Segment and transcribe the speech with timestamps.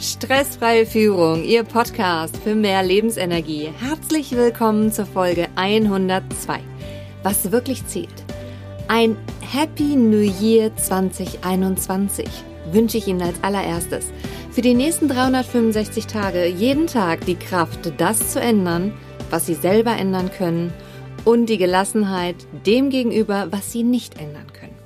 [0.00, 3.68] Stressfreie Führung, Ihr Podcast für mehr Lebensenergie.
[3.80, 6.60] Herzlich willkommen zur Folge 102.
[7.24, 8.24] Was wirklich zählt.
[8.86, 12.28] Ein Happy New Year 2021
[12.70, 14.06] wünsche ich Ihnen als allererstes.
[14.52, 18.92] Für die nächsten 365 Tage jeden Tag die Kraft, das zu ändern,
[19.30, 20.72] was Sie selber ändern können
[21.24, 24.77] und die Gelassenheit dem gegenüber, was Sie nicht ändern können.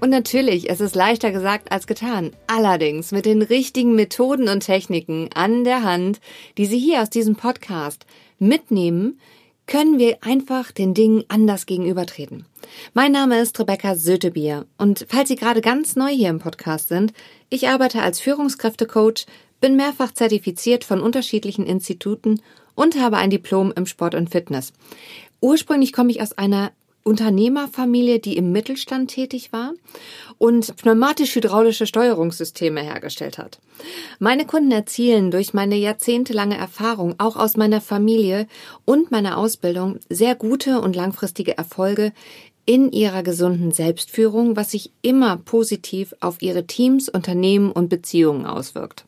[0.00, 2.30] Und natürlich, es ist leichter gesagt als getan.
[2.46, 6.20] Allerdings mit den richtigen Methoden und Techniken an der Hand,
[6.56, 8.06] die Sie hier aus diesem Podcast
[8.38, 9.18] mitnehmen,
[9.66, 12.46] können wir einfach den Dingen anders gegenübertreten.
[12.94, 17.12] Mein Name ist Rebecca Sötebier und falls Sie gerade ganz neu hier im Podcast sind,
[17.50, 19.26] ich arbeite als Führungskräftecoach,
[19.60, 22.40] bin mehrfach zertifiziert von unterschiedlichen Instituten
[22.76, 24.72] und habe ein Diplom im Sport und Fitness.
[25.40, 26.70] Ursprünglich komme ich aus einer
[27.08, 29.72] Unternehmerfamilie, die im Mittelstand tätig war
[30.36, 33.58] und pneumatisch-hydraulische Steuerungssysteme hergestellt hat.
[34.18, 38.46] Meine Kunden erzielen durch meine jahrzehntelange Erfahrung auch aus meiner Familie
[38.84, 42.12] und meiner Ausbildung sehr gute und langfristige Erfolge
[42.66, 49.07] in ihrer gesunden Selbstführung, was sich immer positiv auf ihre Teams, Unternehmen und Beziehungen auswirkt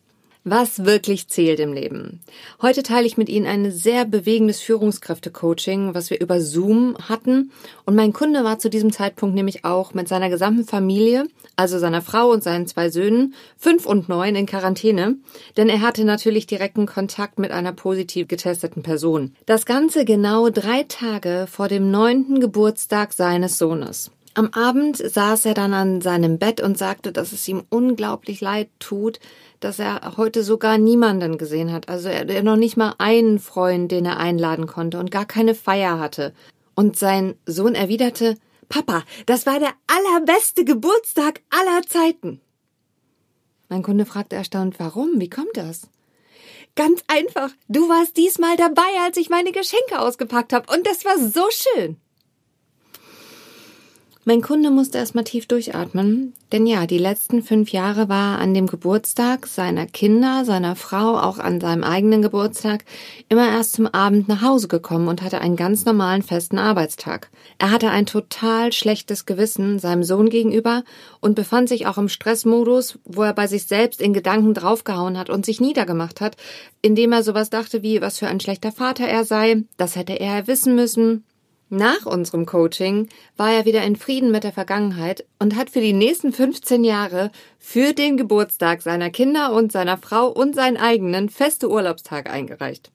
[0.50, 2.20] was wirklich zählt im Leben.
[2.60, 7.52] Heute teile ich mit Ihnen ein sehr bewegendes Führungskräfte-Coaching, was wir über Zoom hatten.
[7.86, 12.02] Und mein Kunde war zu diesem Zeitpunkt nämlich auch mit seiner gesamten Familie, also seiner
[12.02, 15.16] Frau und seinen zwei Söhnen, fünf und neun in Quarantäne,
[15.56, 19.34] denn er hatte natürlich direkten Kontakt mit einer positiv getesteten Person.
[19.46, 24.10] Das Ganze genau drei Tage vor dem neunten Geburtstag seines Sohnes.
[24.40, 28.70] Am Abend saß er dann an seinem Bett und sagte, dass es ihm unglaublich leid
[28.78, 29.20] tut,
[29.60, 31.90] dass er heute sogar niemanden gesehen hat.
[31.90, 35.54] Also er, er noch nicht mal einen Freund, den er einladen konnte und gar keine
[35.54, 36.32] Feier hatte.
[36.74, 38.38] Und sein Sohn erwiderte,
[38.70, 42.40] Papa, das war der allerbeste Geburtstag aller Zeiten.
[43.68, 45.20] Mein Kunde fragte erstaunt, warum?
[45.20, 45.82] Wie kommt das?
[46.76, 47.50] Ganz einfach.
[47.68, 50.74] Du warst diesmal dabei, als ich meine Geschenke ausgepackt habe.
[50.74, 51.98] Und das war so schön.
[54.26, 58.66] Mein Kunde musste erstmal tief durchatmen, denn ja, die letzten fünf Jahre war an dem
[58.66, 62.84] Geburtstag seiner Kinder, seiner Frau, auch an seinem eigenen Geburtstag,
[63.30, 67.30] immer erst zum Abend nach Hause gekommen und hatte einen ganz normalen festen Arbeitstag.
[67.56, 70.84] Er hatte ein total schlechtes Gewissen seinem Sohn gegenüber
[71.20, 75.30] und befand sich auch im Stressmodus, wo er bei sich selbst in Gedanken draufgehauen hat
[75.30, 76.36] und sich niedergemacht hat,
[76.82, 80.46] indem er sowas dachte wie, was für ein schlechter Vater er sei, das hätte er
[80.46, 81.24] wissen müssen,
[81.70, 85.92] nach unserem Coaching war er wieder in Frieden mit der Vergangenheit und hat für die
[85.92, 91.70] nächsten 15 Jahre für den Geburtstag seiner Kinder und seiner Frau und seinen eigenen feste
[91.70, 92.90] Urlaubstag eingereicht.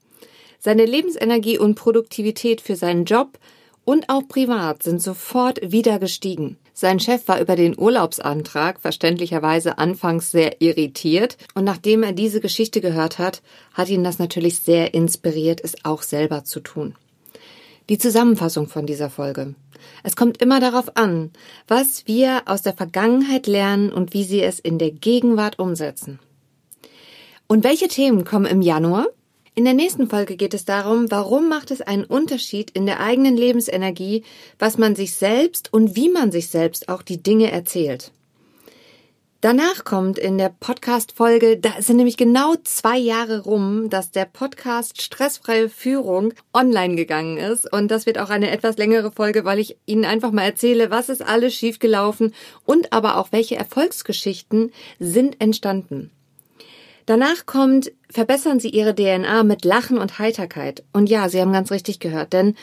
[0.60, 3.40] Seine Lebensenergie und Produktivität für seinen Job
[3.86, 6.58] und auch privat sind sofort wieder gestiegen.
[6.74, 12.82] Sein Chef war über den Urlaubsantrag verständlicherweise anfangs sehr irritiert und nachdem er diese Geschichte
[12.82, 13.42] gehört hat,
[13.74, 16.96] hat ihn das natürlich sehr inspiriert, es auch selber zu tun.
[17.90, 19.54] Die Zusammenfassung von dieser Folge.
[20.04, 21.30] Es kommt immer darauf an,
[21.68, 26.20] was wir aus der Vergangenheit lernen und wie sie es in der Gegenwart umsetzen.
[27.48, 29.06] Und welche Themen kommen im Januar?
[29.54, 33.38] In der nächsten Folge geht es darum, warum macht es einen Unterschied in der eigenen
[33.38, 34.24] Lebensenergie,
[34.58, 38.12] was man sich selbst und wie man sich selbst auch die Dinge erzählt.
[39.46, 45.04] Danach kommt in der Podcast-Folge, da sind nämlich genau zwei Jahre rum, dass der Podcast
[45.04, 47.72] Stressfreie Führung online gegangen ist.
[47.72, 51.10] Und das wird auch eine etwas längere Folge, weil ich Ihnen einfach mal erzähle, was
[51.10, 52.34] ist alles schiefgelaufen
[52.66, 56.10] und aber auch welche Erfolgsgeschichten sind entstanden.
[57.06, 60.84] Danach kommt, verbessern Sie Ihre DNA mit Lachen und Heiterkeit.
[60.92, 62.56] Und ja, Sie haben ganz richtig gehört, denn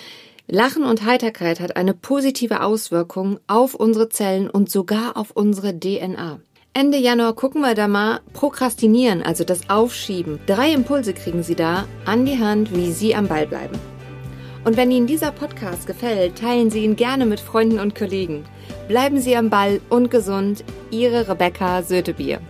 [0.49, 6.41] Lachen und Heiterkeit hat eine positive Auswirkung auf unsere Zellen und sogar auf unsere DNA.
[6.75, 10.41] Ende Januar gucken wir da mal Prokrastinieren, also das Aufschieben.
[10.47, 13.79] Drei Impulse kriegen Sie da an die Hand, wie Sie am Ball bleiben.
[14.65, 18.45] Und wenn Ihnen dieser Podcast gefällt, teilen Sie ihn gerne mit Freunden und Kollegen.
[18.89, 20.65] Bleiben Sie am Ball und gesund.
[20.91, 22.41] Ihre Rebecca Sötebier.